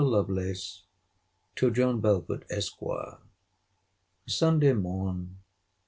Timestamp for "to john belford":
1.55-2.45